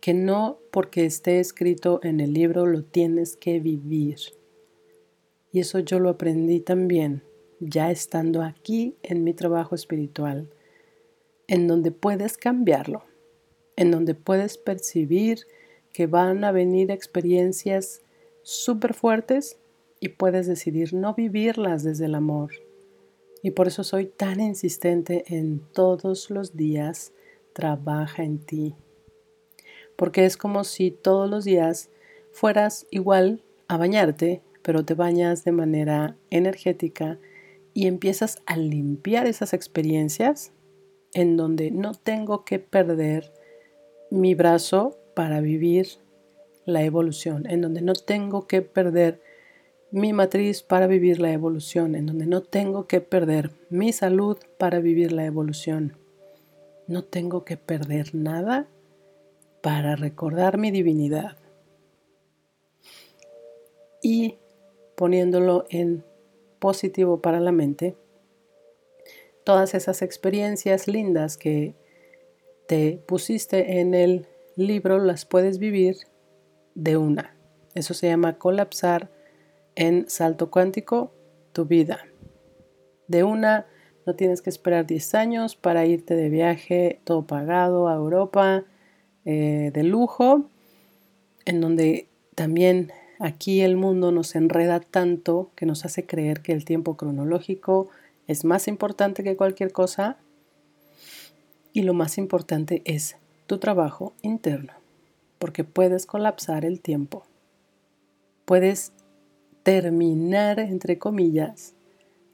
que 0.00 0.14
no 0.14 0.59
porque 0.73 1.07
esté 1.07 1.38
escrito 1.38 2.00
en 2.02 2.19
el 2.19 2.33
libro 2.33 2.67
lo 2.67 2.83
tienes 2.83 3.37
que 3.37 3.61
vivir. 3.61 4.19
Y 5.52 5.61
eso 5.61 5.78
yo 5.78 6.00
lo 6.00 6.09
aprendí 6.09 6.59
también 6.59 7.23
ya 7.61 7.93
estando 7.93 8.43
aquí 8.43 8.97
en 9.05 9.23
mi 9.23 9.33
trabajo 9.33 9.76
espiritual, 9.76 10.50
en 11.47 11.69
donde 11.69 11.93
puedes 11.93 12.37
cambiarlo, 12.37 13.05
en 13.76 13.93
donde 13.93 14.17
puedes 14.17 14.59
percibir 14.59 15.47
que 15.93 16.09
van 16.09 16.43
a 16.43 16.50
venir 16.50 16.90
experiencias 16.90 18.02
súper 18.43 18.93
fuertes 18.93 19.57
y 20.00 20.09
puedes 20.09 20.49
decidir 20.49 20.95
no 20.95 21.14
vivirlas 21.14 21.85
desde 21.85 22.07
el 22.07 22.17
amor, 22.17 22.50
y 23.42 23.52
por 23.52 23.68
eso 23.68 23.85
soy 23.85 24.07
tan 24.07 24.40
insistente 24.40 25.25
en 25.28 25.61
todos 25.73 26.30
los 26.30 26.57
días 26.57 27.12
trabaja 27.52 28.23
en 28.23 28.38
ti. 28.38 28.75
Porque 29.97 30.25
es 30.25 30.37
como 30.37 30.64
si 30.64 30.90
todos 30.90 31.28
los 31.28 31.45
días 31.45 31.90
fueras 32.33 32.87
igual 32.90 33.42
a 33.66 33.76
bañarte, 33.76 34.42
pero 34.62 34.85
te 34.85 34.95
bañas 34.95 35.45
de 35.45 35.52
manera 35.52 36.16
energética 36.30 37.18
y 37.75 37.87
empiezas 37.87 38.42
a 38.47 38.57
limpiar 38.57 39.26
esas 39.26 39.52
experiencias 39.54 40.52
en 41.14 41.37
donde 41.37 41.71
no 41.71 41.92
tengo 41.95 42.45
que 42.45 42.59
perder 42.59 43.33
mi 44.11 44.35
brazo 44.35 44.99
para 45.14 45.40
vivir 45.40 45.88
la 46.64 46.83
evolución, 46.83 47.49
en 47.49 47.61
donde 47.61 47.83
no 47.83 47.95
tengo 47.95 48.47
que 48.47 48.62
perder 48.62 49.21
mi 49.90 50.12
matriz 50.12 50.62
para 50.62 50.87
vivir 50.87 51.21
la 51.21 51.33
evolución, 51.33 51.95
en 51.95 52.07
donde 52.07 52.26
no 52.26 52.42
tengo 52.42 52.87
que 52.87 53.00
perder 53.00 53.50
mi 53.71 53.92
salud 53.92 54.38
para 54.59 54.80
vivir 54.80 55.12
la 55.12 55.25
evolución. 55.25 55.97
No 56.87 57.04
tengo 57.04 57.45
que 57.45 57.57
perder 57.57 58.14
nada 58.14 58.68
para 59.62 59.97
recordar 59.97 60.59
mi 60.59 60.71
divinidad. 60.71 61.37
Y 64.02 64.37
poniéndolo 64.95 65.66
en 65.71 66.04
positivo 66.59 67.21
para 67.21 67.40
la 67.40 67.52
mente, 67.52 67.97
todas 69.45 69.75
esas 69.75 70.02
experiencias 70.02 70.88
lindas 70.88 71.37
que 71.37 71.75
te 72.66 73.02
pusiste 73.07 73.80
en 73.80 73.95
el 73.95 74.26
libro 74.57 74.99
las 74.99 75.25
puedes 75.25 75.59
vivir 75.59 75.97
de 76.75 76.97
una. 76.97 77.35
Eso 77.75 77.95
se 77.95 78.09
llama 78.09 78.38
colapsar 78.38 79.11
en 79.78 80.11
salto 80.11 80.50
cuántico 80.50 81.12
tu 81.52 81.64
vida. 81.64 82.00
De 83.06 83.23
una, 83.23 83.66
no 84.06 84.16
tienes 84.16 84.42
que 84.42 84.50
esperar 84.50 84.87
10 84.87 85.14
años 85.14 85.54
para 85.54 85.87
irte 85.87 86.16
de 86.16 86.28
viaje 86.28 87.00
todo 87.04 87.28
pagado 87.28 87.87
a 87.87 87.94
Europa 87.94 88.64
eh, 89.25 89.70
de 89.73 89.82
lujo, 89.85 90.50
en 91.44 91.61
donde 91.61 92.08
también 92.35 92.90
aquí 93.20 93.61
el 93.61 93.76
mundo 93.76 94.11
nos 94.11 94.35
enreda 94.35 94.80
tanto 94.80 95.52
que 95.54 95.64
nos 95.64 95.85
hace 95.85 96.04
creer 96.04 96.42
que 96.42 96.52
el 96.52 96.64
tiempo 96.64 96.97
cronológico 96.97 97.88
es 98.26 98.44
más 98.44 98.66
importante 98.66 99.23
que 99.23 99.37
cualquier 99.37 99.70
cosa 99.70 100.16
y 101.73 101.82
lo 101.82 101.94
más 101.94 102.18
importante 102.18 102.82
es 102.85 103.16
tu 103.47 103.58
trabajo 103.58 104.12
interno, 104.23 104.73
porque 105.38 105.62
puedes 105.62 106.04
colapsar 106.04 106.64
el 106.64 106.80
tiempo. 106.80 107.23
Puedes 108.44 108.92
terminar, 109.68 110.60
entre 110.60 110.96
comillas, 110.96 111.75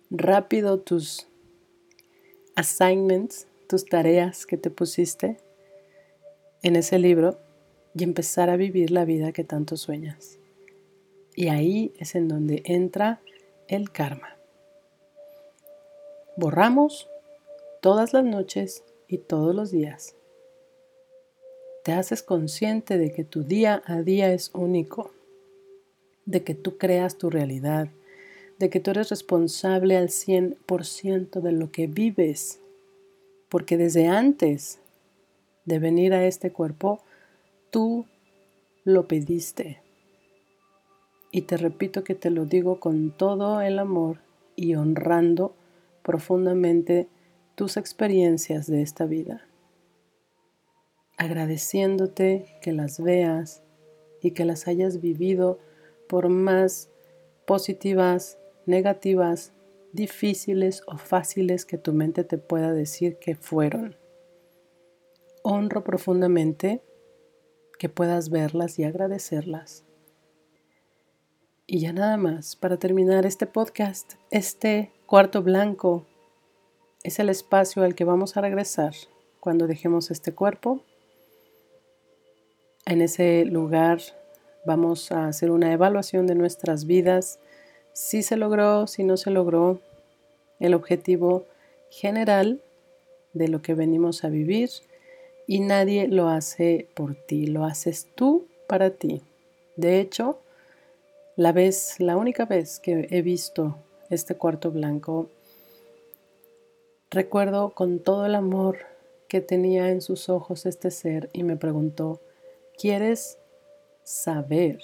rápido 0.08 0.78
tus 0.78 1.26
assignments, 2.54 3.48
tus 3.68 3.86
tareas 3.86 4.46
que 4.46 4.56
te 4.56 4.70
pusiste 4.70 5.38
en 6.62 6.76
ese 6.76 7.00
libro 7.00 7.40
y 7.92 8.04
empezar 8.04 8.50
a 8.50 8.56
vivir 8.56 8.92
la 8.92 9.04
vida 9.04 9.32
que 9.32 9.42
tanto 9.42 9.76
sueñas. 9.76 10.38
Y 11.34 11.48
ahí 11.48 11.92
es 11.98 12.14
en 12.14 12.28
donde 12.28 12.62
entra 12.66 13.20
el 13.66 13.90
karma. 13.90 14.36
Borramos 16.36 17.08
todas 17.82 18.12
las 18.12 18.22
noches 18.22 18.84
y 19.08 19.18
todos 19.18 19.56
los 19.56 19.72
días. 19.72 20.14
Te 21.82 21.94
haces 21.94 22.22
consciente 22.22 22.96
de 22.96 23.10
que 23.10 23.24
tu 23.24 23.42
día 23.42 23.82
a 23.86 24.02
día 24.02 24.32
es 24.32 24.52
único, 24.54 25.10
de 26.26 26.43
que 26.43 26.54
tú 26.54 26.78
creas 26.78 27.19
tu 27.19 27.31
realidad, 27.31 27.88
de 28.59 28.71
que 28.71 28.81
tú 28.81 28.90
eres 28.90 29.11
responsable 29.11 29.97
al 29.97 30.09
100% 30.09 31.40
de 31.40 31.52
lo 31.52 31.71
que 31.71 31.87
vives, 31.87 32.61
porque 33.49 33.76
desde 33.76 34.07
antes 34.07 34.81
de 35.64 35.78
venir 35.78 36.14
a 36.14 36.26
este 36.26 36.50
cuerpo, 36.50 37.00
tú 37.71 38.07
lo 38.85 39.09
pediste. 39.09 39.81
Y 41.31 41.43
te 41.43 41.57
repito 41.57 42.04
que 42.04 42.14
te 42.14 42.31
lo 42.31 42.45
digo 42.45 42.78
con 42.78 43.11
todo 43.11 43.61
el 43.61 43.78
amor 43.78 44.19
y 44.57 44.76
honrando 44.76 45.54
profundamente 46.02 47.09
tus 47.54 47.76
experiencias 47.76 48.66
de 48.66 48.83
esta 48.83 49.07
vida, 49.07 49.47
agradeciéndote 51.16 52.47
que 52.62 52.73
las 52.73 53.00
veas 53.00 53.62
y 54.21 54.33
que 54.33 54.45
las 54.45 54.69
hayas 54.69 55.00
vivido 55.00 55.59
por 56.08 56.28
más 56.28 56.90
positivas, 57.46 58.38
negativas, 58.66 59.52
difíciles 59.92 60.82
o 60.87 60.99
fáciles 60.99 61.64
que 61.64 61.78
tu 61.78 61.92
mente 61.92 62.25
te 62.25 62.38
pueda 62.38 62.73
decir 62.73 63.18
que 63.18 63.37
fueron. 63.37 63.96
Honro 65.42 65.84
profundamente 65.84 66.82
que 67.78 67.88
puedas 67.88 68.30
verlas 68.30 68.78
y 68.78 68.84
agradecerlas. 68.84 69.84
Y 71.66 71.80
ya 71.80 71.92
nada 71.92 72.16
más, 72.16 72.56
para 72.56 72.76
terminar 72.76 73.25
este 73.25 73.46
podcast, 73.46 74.14
este 74.30 74.93
cuarto 75.06 75.43
blanco 75.43 76.06
es 77.02 77.19
el 77.19 77.28
espacio 77.28 77.82
al 77.82 77.95
que 77.95 78.04
vamos 78.04 78.36
a 78.36 78.40
regresar 78.40 78.95
cuando 79.40 79.67
dejemos 79.67 80.10
este 80.10 80.34
cuerpo. 80.34 80.82
En 82.86 83.00
ese 83.00 83.45
lugar 83.45 84.00
vamos 84.64 85.12
a 85.12 85.26
hacer 85.26 85.50
una 85.50 85.72
evaluación 85.72 86.26
de 86.26 86.34
nuestras 86.34 86.86
vidas, 86.86 87.38
si 87.92 88.22
se 88.22 88.36
logró, 88.36 88.86
si 88.86 89.04
no 89.04 89.16
se 89.16 89.30
logró, 89.30 89.80
el 90.60 90.74
objetivo 90.74 91.46
general 91.90 92.62
de 93.32 93.48
lo 93.48 93.62
que 93.62 93.74
venimos 93.74 94.24
a 94.24 94.28
vivir 94.28 94.70
y 95.46 95.60
nadie 95.60 96.08
lo 96.08 96.28
hace 96.28 96.88
por 96.94 97.14
ti, 97.14 97.46
lo 97.46 97.64
haces 97.64 98.08
tú 98.14 98.46
para 98.66 98.90
ti. 98.90 99.22
De 99.76 100.00
hecho, 100.00 100.38
la 101.36 101.52
vez, 101.52 101.96
la 101.98 102.16
única 102.16 102.46
vez 102.46 102.80
que 102.80 103.08
he 103.10 103.22
visto 103.22 103.76
este 104.10 104.36
cuarto 104.36 104.70
blanco 104.70 105.28
Recuerdo 107.14 107.70
con 107.70 108.00
todo 108.00 108.26
el 108.26 108.34
amor 108.34 108.78
que 109.28 109.40
tenía 109.40 109.90
en 109.90 110.00
sus 110.00 110.28
ojos 110.28 110.66
este 110.66 110.90
ser 110.90 111.30
y 111.32 111.44
me 111.44 111.56
preguntó, 111.56 112.20
¿quieres 112.76 113.38
saber 114.04 114.80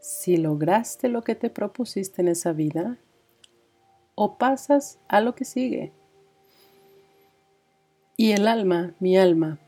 si 0.00 0.38
lograste 0.38 1.08
lo 1.08 1.22
que 1.22 1.34
te 1.34 1.50
propusiste 1.50 2.22
en 2.22 2.28
esa 2.28 2.52
vida 2.52 2.98
o 4.14 4.38
pasas 4.38 4.98
a 5.08 5.20
lo 5.20 5.34
que 5.34 5.44
sigue? 5.44 5.92
Y 8.16 8.32
el 8.32 8.48
alma, 8.48 8.94
mi 8.98 9.16
alma, 9.16 9.58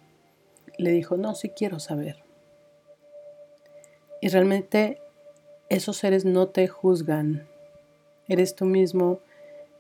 le 0.77 0.91
dijo, 0.91 1.17
no, 1.17 1.35
sí 1.35 1.51
quiero 1.51 1.79
saber. 1.79 2.25
Y 4.21 4.29
realmente 4.29 5.01
esos 5.69 5.99
seres 5.99 6.25
no 6.25 6.49
te 6.49 6.67
juzgan. 6.67 7.47
Eres 8.29 8.55
tú 8.55 8.65
mismo 8.65 9.21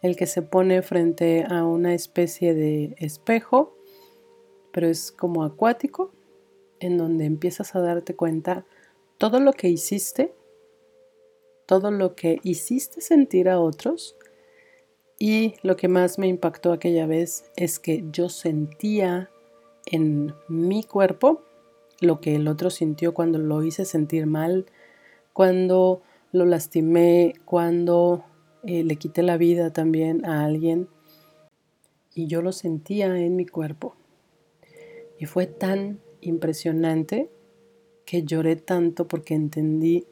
el 0.02 0.16
que 0.16 0.26
se 0.26 0.42
pone 0.42 0.82
frente 0.82 1.44
a 1.48 1.64
una 1.64 1.94
especie 1.94 2.54
de 2.54 2.94
espejo, 2.98 3.74
pero 4.72 4.88
es 4.88 5.12
como 5.12 5.42
acuático, 5.42 6.12
en 6.80 6.98
donde 6.98 7.24
empiezas 7.24 7.74
a 7.74 7.80
darte 7.80 8.16
cuenta 8.16 8.64
todo 9.18 9.38
lo 9.38 9.52
que 9.52 9.68
hiciste, 9.68 10.34
todo 11.66 11.90
lo 11.90 12.16
que 12.16 12.40
hiciste 12.42 13.00
sentir 13.00 13.48
a 13.48 13.60
otros. 13.60 14.16
Y 15.18 15.54
lo 15.62 15.76
que 15.76 15.88
más 15.88 16.18
me 16.18 16.26
impactó 16.26 16.72
aquella 16.72 17.06
vez 17.06 17.44
es 17.54 17.78
que 17.78 18.04
yo 18.10 18.28
sentía 18.30 19.30
en 19.86 20.34
mi 20.48 20.82
cuerpo 20.82 21.42
lo 22.00 22.20
que 22.20 22.34
el 22.36 22.48
otro 22.48 22.70
sintió 22.70 23.12
cuando 23.12 23.38
lo 23.38 23.62
hice 23.62 23.84
sentir 23.84 24.26
mal, 24.26 24.66
cuando 25.34 26.02
lo 26.32 26.46
lastimé, 26.46 27.34
cuando 27.44 28.24
eh, 28.64 28.82
le 28.82 28.96
quité 28.96 29.22
la 29.22 29.36
vida 29.36 29.72
también 29.72 30.24
a 30.24 30.44
alguien 30.44 30.88
y 32.14 32.26
yo 32.26 32.42
lo 32.42 32.52
sentía 32.52 33.16
en 33.18 33.36
mi 33.36 33.46
cuerpo. 33.46 33.94
Y 35.18 35.26
fue 35.26 35.46
tan 35.46 36.00
impresionante 36.20 37.30
que 38.04 38.24
lloré 38.24 38.56
tanto 38.56 39.06
porque 39.06 39.34
entendí 39.34 40.06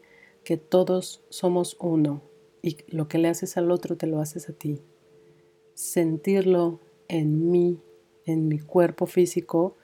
que 0.45 0.57
todos 0.57 1.23
somos 1.29 1.77
uno 1.81 2.23
y 2.63 2.79
lo 2.89 3.09
que 3.09 3.19
le 3.19 3.29
haces 3.29 3.57
al 3.57 3.71
otro 3.71 3.97
te 3.97 4.07
lo 4.07 4.21
haces 4.21 4.49
a 4.49 4.53
ti. 4.53 4.83
Sentirlo 5.75 6.81
en 7.09 7.51
mí, 7.51 7.81
en 8.25 8.49
mi 8.49 8.59
cuerpo 8.59 9.07
físico, 9.07 9.77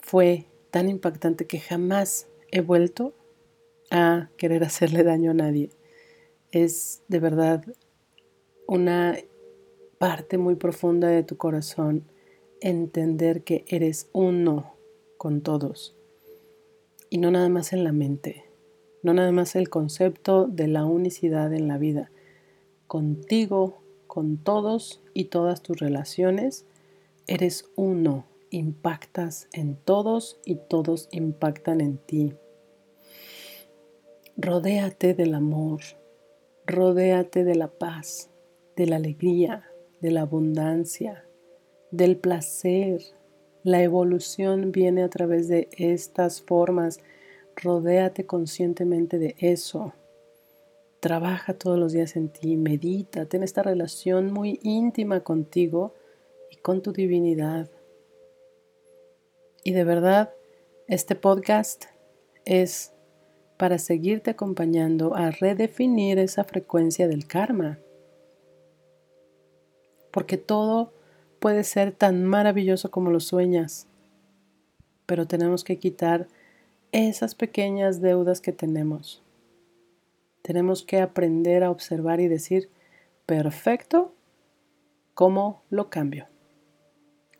fue 0.00 0.46
tan 0.70 0.88
impactante 0.88 1.46
que 1.46 1.60
jamás 1.60 2.28
he 2.50 2.60
vuelto 2.60 3.14
a 3.90 4.30
querer 4.36 4.64
hacerle 4.64 5.02
daño 5.02 5.32
a 5.32 5.34
nadie 5.34 5.70
es 6.52 7.02
de 7.08 7.20
verdad 7.20 7.64
una 8.66 9.16
parte 9.98 10.38
muy 10.38 10.56
profunda 10.56 11.08
de 11.08 11.22
tu 11.22 11.36
corazón 11.36 12.04
entender 12.60 13.42
que 13.44 13.64
eres 13.68 14.08
uno 14.12 14.75
con 15.16 15.42
todos 15.42 15.96
y 17.10 17.18
no 17.18 17.30
nada 17.30 17.48
más 17.48 17.72
en 17.72 17.84
la 17.84 17.92
mente, 17.92 18.44
no 19.02 19.14
nada 19.14 19.32
más 19.32 19.56
el 19.56 19.68
concepto 19.68 20.46
de 20.46 20.68
la 20.68 20.84
unicidad 20.84 21.52
en 21.52 21.68
la 21.68 21.78
vida, 21.78 22.10
contigo, 22.86 23.82
con 24.06 24.38
todos 24.38 25.02
y 25.14 25.24
todas 25.24 25.62
tus 25.62 25.78
relaciones, 25.78 26.64
eres 27.26 27.70
uno, 27.76 28.26
impactas 28.50 29.48
en 29.52 29.76
todos 29.76 30.40
y 30.44 30.56
todos 30.56 31.08
impactan 31.10 31.80
en 31.80 31.98
ti. 31.98 32.34
Rodéate 34.36 35.14
del 35.14 35.34
amor, 35.34 35.80
Rodéate 36.66 37.44
de 37.44 37.54
la 37.54 37.68
paz, 37.68 38.28
de 38.74 38.86
la 38.86 38.96
alegría, 38.96 39.70
de 40.00 40.10
la 40.10 40.22
abundancia, 40.22 41.24
del 41.92 42.16
placer. 42.16 43.02
La 43.66 43.82
evolución 43.82 44.70
viene 44.70 45.02
a 45.02 45.10
través 45.10 45.48
de 45.48 45.68
estas 45.76 46.40
formas. 46.40 47.00
Rodéate 47.56 48.24
conscientemente 48.24 49.18
de 49.18 49.34
eso. 49.40 49.92
Trabaja 51.00 51.52
todos 51.52 51.76
los 51.76 51.90
días 51.90 52.14
en 52.14 52.28
ti, 52.28 52.56
medita, 52.56 53.26
ten 53.26 53.42
esta 53.42 53.64
relación 53.64 54.32
muy 54.32 54.60
íntima 54.62 55.24
contigo 55.24 55.94
y 56.48 56.58
con 56.58 56.80
tu 56.80 56.92
divinidad. 56.92 57.68
Y 59.64 59.72
de 59.72 59.82
verdad, 59.82 60.32
este 60.86 61.16
podcast 61.16 61.86
es 62.44 62.92
para 63.56 63.78
seguirte 63.78 64.30
acompañando 64.30 65.16
a 65.16 65.32
redefinir 65.32 66.20
esa 66.20 66.44
frecuencia 66.44 67.08
del 67.08 67.26
karma. 67.26 67.80
Porque 70.12 70.36
todo 70.36 70.92
puede 71.46 71.62
ser 71.62 71.92
tan 71.92 72.24
maravilloso 72.24 72.90
como 72.90 73.12
lo 73.12 73.20
sueñas, 73.20 73.86
pero 75.06 75.28
tenemos 75.28 75.62
que 75.62 75.78
quitar 75.78 76.26
esas 76.90 77.36
pequeñas 77.36 78.00
deudas 78.00 78.40
que 78.40 78.50
tenemos. 78.50 79.22
Tenemos 80.42 80.82
que 80.82 81.00
aprender 81.00 81.62
a 81.62 81.70
observar 81.70 82.18
y 82.18 82.26
decir, 82.26 82.68
perfecto, 83.26 84.12
¿cómo 85.14 85.62
lo 85.70 85.88
cambio? 85.88 86.26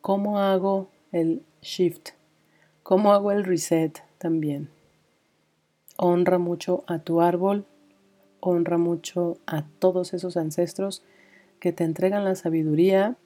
¿Cómo 0.03 0.39
hago 0.39 0.89
el 1.11 1.43
shift? 1.61 2.11
¿Cómo 2.85 3.13
hago 3.13 3.33
el 3.33 3.43
reset 3.43 4.05
también? 4.19 4.71
Honra 5.97 6.39
mucho 6.39 6.85
a 6.87 7.01
tu 7.01 7.23
árbol, 7.23 7.67
honra 8.39 8.79
mucho 8.79 9.39
a 9.47 9.65
todos 9.81 10.15
esos 10.15 10.37
ancestros 10.37 11.03
que 11.59 11.73
te 11.73 11.83
entregan 11.83 12.25
la 12.25 12.37
sabiduría 12.37 13.17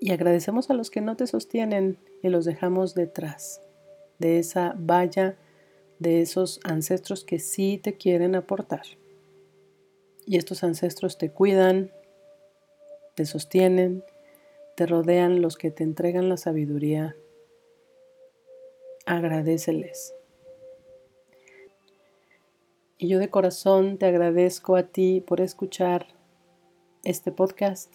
y 0.00 0.12
agradecemos 0.12 0.70
a 0.70 0.74
los 0.74 0.90
que 0.90 1.00
no 1.00 1.16
te 1.16 1.26
sostienen 1.26 1.98
y 2.22 2.28
los 2.28 2.44
dejamos 2.44 2.94
detrás 2.94 3.60
de 4.18 4.38
esa 4.38 4.74
valla 4.78 5.36
de 5.98 6.20
esos 6.20 6.60
ancestros 6.64 7.24
que 7.24 7.38
sí 7.38 7.80
te 7.82 7.96
quieren 7.96 8.34
aportar. 8.34 8.82
Y 10.26 10.36
estos 10.36 10.64
ancestros 10.64 11.18
te 11.18 11.30
cuidan, 11.30 11.90
te 13.14 13.24
sostienen, 13.24 14.04
te 14.76 14.86
rodean 14.86 15.40
los 15.40 15.56
que 15.56 15.70
te 15.70 15.84
entregan 15.84 16.28
la 16.28 16.36
sabiduría. 16.36 17.16
Agradeceles. 19.06 20.14
Y 22.98 23.08
yo 23.08 23.18
de 23.18 23.30
corazón 23.30 23.98
te 23.98 24.06
agradezco 24.06 24.76
a 24.76 24.84
ti 24.84 25.22
por 25.26 25.40
escuchar 25.40 26.08
este 27.04 27.30
podcast. 27.30 27.94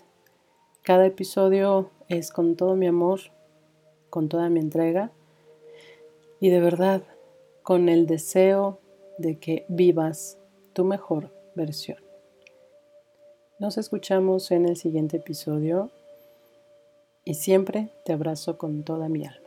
Cada 0.84 1.06
episodio 1.06 1.92
es 2.10 2.32
con 2.32 2.56
todo 2.56 2.76
mi 2.76 2.88
amor, 2.88 3.20
con 4.10 4.30
toda 4.30 4.50
mi 4.50 4.60
entrega 4.60 5.12
y 6.40 6.50
de 6.50 6.60
verdad 6.60 7.04
con 7.62 7.88
el 7.88 8.08
deseo 8.08 8.80
de 9.20 9.38
que 9.38 9.64
vivas 9.68 10.40
tu 10.74 10.84
mejor 10.84 11.32
versión. 11.54 12.00
Nos 13.60 13.78
escuchamos 13.78 14.50
en 14.50 14.66
el 14.66 14.76
siguiente 14.76 15.18
episodio 15.18 15.92
y 17.24 17.36
siempre 17.36 17.92
te 18.04 18.14
abrazo 18.14 18.58
con 18.58 18.84
toda 18.84 19.08
mi 19.08 19.24
alma. 19.24 19.41